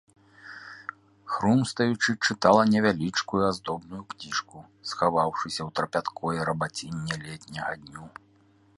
Хрумстаючы, 1.33 2.09
чытала 2.29 2.63
невялічкую 2.73 3.43
аздобную 3.51 4.01
кніжку, 4.15 4.57
схаваўшыся 4.93 5.57
ў 5.67 5.69
трапяткое 5.81 6.39
рабацінне 6.53 7.15
летняга 7.29 7.73
дню. 7.85 8.03